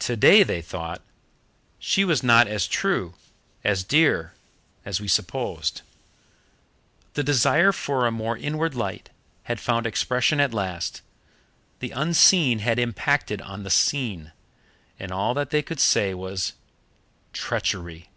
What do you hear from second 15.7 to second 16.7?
say was